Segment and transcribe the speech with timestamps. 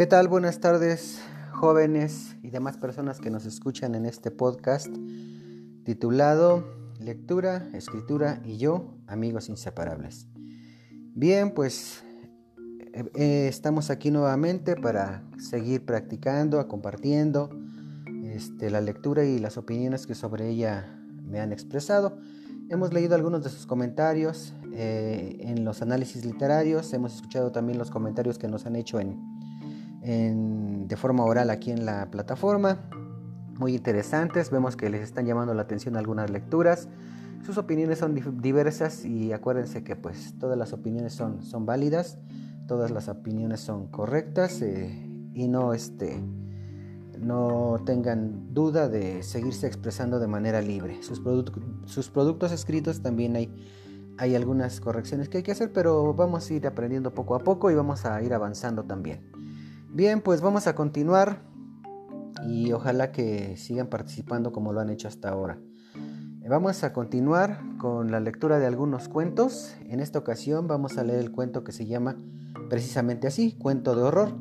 [0.00, 0.28] ¿Qué tal?
[0.28, 1.20] Buenas tardes,
[1.52, 4.88] jóvenes y demás personas que nos escuchan en este podcast
[5.84, 6.64] titulado
[6.98, 10.26] Lectura, Escritura y yo, amigos inseparables.
[11.14, 12.02] Bien, pues
[12.94, 17.50] eh, eh, estamos aquí nuevamente para seguir practicando, compartiendo
[18.24, 22.16] este, la lectura y las opiniones que sobre ella me han expresado.
[22.70, 27.90] Hemos leído algunos de sus comentarios eh, en los análisis literarios, hemos escuchado también los
[27.90, 29.39] comentarios que nos han hecho en,
[30.02, 32.78] de forma oral aquí en la plataforma.
[33.58, 36.88] Muy interesantes, vemos que les están llamando la atención algunas lecturas.
[37.44, 42.18] Sus opiniones son diversas y acuérdense que pues todas las opiniones son, son válidas,
[42.66, 46.22] todas las opiniones son correctas eh, y no este,
[47.18, 51.02] no tengan duda de seguirse expresando de manera libre.
[51.02, 51.22] Sus,
[51.86, 53.54] sus productos escritos también hay,
[54.18, 57.70] hay algunas correcciones que hay que hacer, pero vamos a ir aprendiendo poco a poco
[57.70, 59.39] y vamos a ir avanzando también.
[59.92, 61.42] Bien, pues vamos a continuar
[62.46, 65.58] y ojalá que sigan participando como lo han hecho hasta ahora.
[66.48, 69.76] Vamos a continuar con la lectura de algunos cuentos.
[69.88, 72.16] En esta ocasión vamos a leer el cuento que se llama
[72.68, 74.32] precisamente así, Cuento de Horror,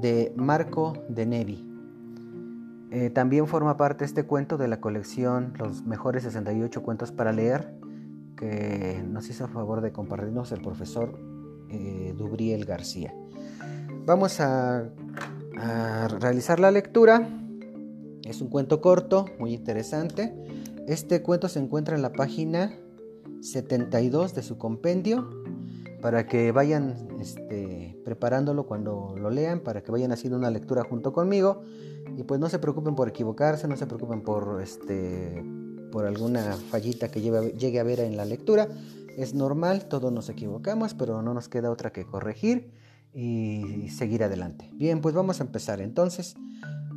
[0.00, 1.68] de Marco de Nevi.
[2.90, 7.74] Eh, también forma parte este cuento de la colección Los mejores 68 cuentos para leer
[8.36, 11.18] que nos hizo favor de compartirnos el profesor
[11.70, 13.14] eh, Dubriel García.
[14.04, 14.88] Vamos a,
[16.18, 17.28] realizar la lectura.
[18.24, 20.34] Es un cuento corto, muy interesante.
[20.88, 22.76] Este cuento se encuentra en la página
[23.42, 25.30] 72 de su compendio
[26.00, 31.12] para que vayan este, preparándolo cuando lo lean, para que vayan haciendo una lectura junto
[31.12, 31.62] conmigo
[32.16, 35.44] y pues no se preocupen por equivocarse, no se preocupen por, este,
[35.92, 38.66] por alguna fallita que llegue a ver en la lectura.
[39.16, 42.81] Es normal, todos nos equivocamos, pero no nos queda otra que corregir
[43.14, 44.70] y seguir adelante.
[44.74, 45.80] Bien, pues vamos a empezar.
[45.80, 46.34] Entonces,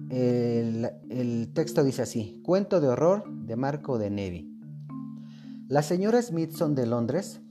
[0.09, 4.51] el, texto dice así, cuento de horror de Marco de Nevi.
[5.67, 7.41] La señora Smithson de Londres,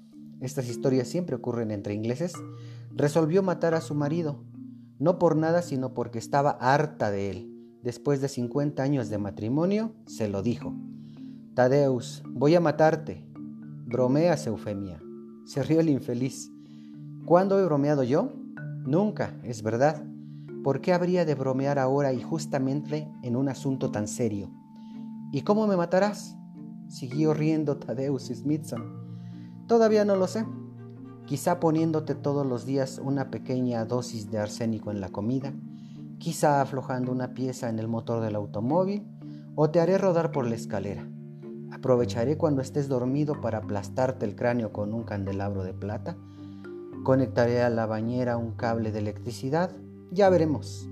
[0.40, 2.32] estas historias siempre ocurren entre ingleses,
[2.94, 4.44] resolvió matar a su marido,
[4.98, 7.54] no por nada sino porque estaba harta de él
[7.84, 10.74] después de 50 años de matrimonio, se lo dijo.
[11.54, 13.22] Tadeus, voy a matarte.
[13.86, 15.00] Bromeas, Eufemia.
[15.44, 16.50] Se rió el infeliz.
[17.26, 18.32] ¿Cuándo he bromeado yo?
[18.84, 20.04] Nunca, es verdad.
[20.62, 24.50] ¿Por qué habría de bromear ahora y justamente en un asunto tan serio?
[25.32, 26.36] ¿Y cómo me matarás?
[26.88, 28.84] Siguió riendo Tadeus Smithson.
[29.66, 30.46] Todavía no lo sé.
[31.26, 35.52] Quizá poniéndote todos los días una pequeña dosis de arsénico en la comida
[36.24, 39.06] quizá aflojando una pieza en el motor del automóvil,
[39.56, 41.06] o te haré rodar por la escalera.
[41.70, 46.16] Aprovecharé cuando estés dormido para aplastarte el cráneo con un candelabro de plata.
[47.04, 49.70] Conectaré a la bañera un cable de electricidad.
[50.10, 50.88] Ya veremos.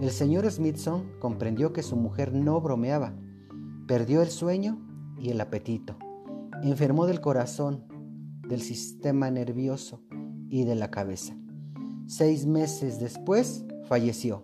[0.00, 3.12] El señor Smithson comprendió que su mujer no bromeaba.
[3.86, 4.78] Perdió el sueño
[5.18, 5.98] y el apetito.
[6.62, 7.84] Enfermó del corazón,
[8.48, 10.00] del sistema nervioso
[10.48, 11.36] y de la cabeza.
[12.06, 14.42] Seis meses después falleció.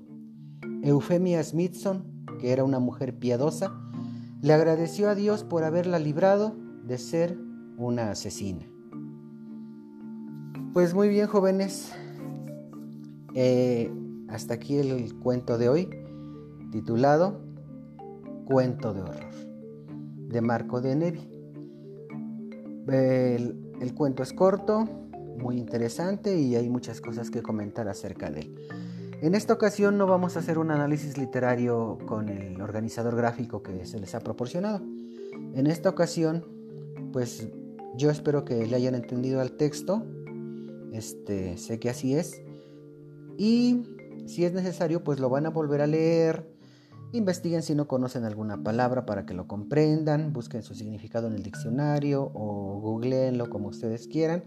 [0.82, 3.72] Eufemia Smithson, que era una mujer piadosa,
[4.42, 6.54] le agradeció a Dios por haberla librado
[6.84, 7.38] de ser
[7.78, 8.66] una asesina.
[10.72, 11.92] Pues muy bien jóvenes,
[13.34, 13.92] eh,
[14.28, 15.90] hasta aquí el cuento de hoy,
[16.70, 17.42] titulado
[18.46, 19.34] Cuento de Horror,
[20.28, 21.28] de Marco de Nevi.
[22.88, 24.88] el cuento es corto,
[25.36, 28.56] muy interesante y hay muchas cosas que comentar acerca de él.
[29.20, 33.84] En esta ocasión no vamos a hacer un análisis literario con el organizador gráfico que
[33.84, 34.80] se les ha proporcionado.
[35.52, 36.46] En esta ocasión,
[37.12, 37.46] pues
[37.94, 40.06] yo espero que le hayan entendido al texto.
[40.92, 42.42] Este, sé que así es.
[43.38, 43.82] Y
[44.26, 46.52] si es necesario, pues lo van a volver a leer.
[47.12, 51.42] Investiguen si no conocen alguna palabra para que lo comprendan, busquen su significado en el
[51.42, 54.44] diccionario o googleenlo como ustedes quieran.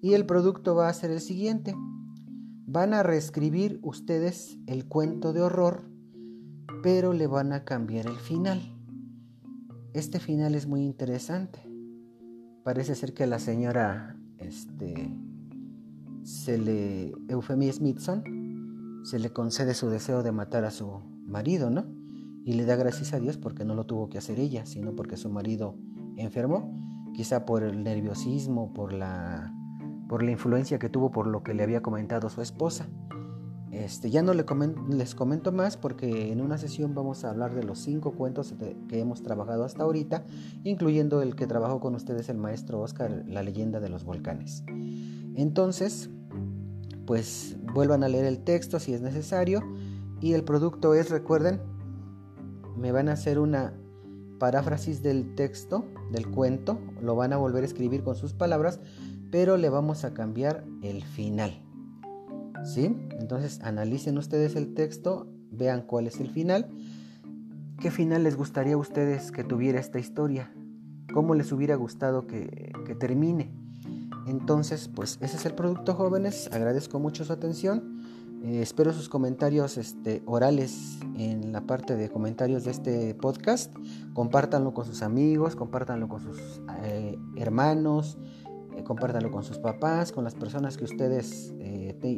[0.00, 1.74] Y el producto va a ser el siguiente.
[2.66, 5.90] Van a reescribir ustedes el cuento de horror,
[6.82, 8.60] pero le van a cambiar el final.
[9.92, 11.58] Este final es muy interesante.
[12.62, 15.10] Parece ser que la señora este,
[16.28, 21.86] se le, Eufemia Smithson, se le concede su deseo de matar a su marido, ¿no?
[22.44, 25.16] Y le da gracias a Dios porque no lo tuvo que hacer ella, sino porque
[25.16, 25.76] su marido
[26.16, 26.70] enfermó,
[27.14, 29.54] quizá por el nerviosismo, por la
[30.06, 32.88] por la influencia que tuvo por lo que le había comentado su esposa.
[33.70, 34.44] Este, ya no le
[34.90, 38.54] les comento más porque en una sesión vamos a hablar de los cinco cuentos
[38.88, 40.24] que hemos trabajado hasta ahorita,
[40.64, 44.64] incluyendo el que trabajó con ustedes el maestro Oscar, La leyenda de los volcanes.
[45.34, 46.10] Entonces,
[47.08, 49.62] pues vuelvan a leer el texto si es necesario.
[50.20, 51.62] Y el producto es, recuerden,
[52.76, 53.72] me van a hacer una
[54.38, 58.78] paráfrasis del texto, del cuento, lo van a volver a escribir con sus palabras,
[59.30, 61.64] pero le vamos a cambiar el final.
[62.62, 62.94] ¿Sí?
[63.18, 66.68] Entonces analicen ustedes el texto, vean cuál es el final.
[67.80, 70.52] ¿Qué final les gustaría a ustedes que tuviera esta historia?
[71.14, 73.57] ¿Cómo les hubiera gustado que, que termine?
[74.28, 76.50] Entonces, pues ese es el producto jóvenes.
[76.52, 77.98] Agradezco mucho su atención.
[78.44, 83.74] Eh, espero sus comentarios este, orales en la parte de comentarios de este podcast.
[84.12, 88.18] Compártanlo con sus amigos, compártanlo con sus eh, hermanos,
[88.76, 91.54] eh, compártanlo con sus papás, con las personas que ustedes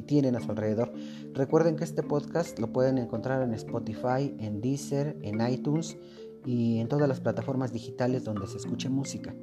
[0.06, 0.93] tienen a su alrededor.
[1.33, 5.97] Recuerden que este podcast lo pueden encontrar en Spotify, en Deezer, en iTunes
[6.45, 9.35] y en todas las plataformas digitales donde se escuche música.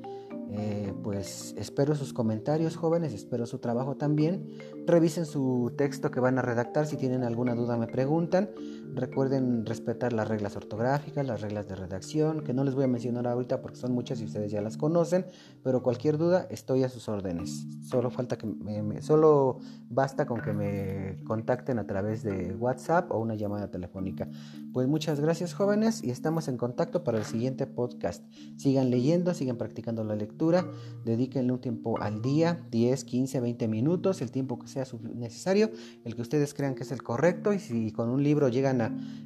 [0.49, 4.51] Eh, pues espero sus comentarios jóvenes, espero su trabajo también.
[4.85, 8.49] Revisen su texto que van a redactar, si tienen alguna duda me preguntan.
[8.97, 13.27] Recuerden respetar las reglas ortográficas, las reglas de redacción, que no les voy a mencionar
[13.27, 15.27] ahorita porque son muchas y ustedes ya las conocen,
[15.63, 17.67] pero cualquier duda estoy a sus órdenes.
[17.87, 23.19] Solo falta que me, solo basta con que me contacten a través de WhatsApp o
[23.19, 24.27] una llamada telefónica.
[24.73, 28.25] Pues muchas gracias jóvenes y estamos en contacto para el siguiente podcast.
[28.57, 30.65] Sigan leyendo, sigan practicando la lectura
[31.05, 34.85] dedíquenle un tiempo al día, 10, 15, 20 minutos, el tiempo que sea
[35.15, 35.71] necesario,
[36.03, 38.81] el que ustedes crean que es el correcto y si con un libro llegan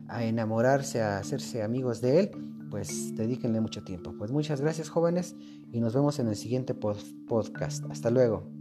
[0.07, 2.31] a, enamorarse, a hacerse amigos de él,
[2.69, 4.13] pues dedíquenle mucho tiempo.
[4.17, 5.35] Pues muchas gracias jóvenes
[5.71, 7.85] y nos vemos en el siguiente podcast.
[7.89, 8.60] Hasta luego.